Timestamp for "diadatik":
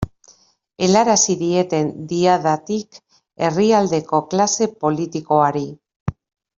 2.13-2.99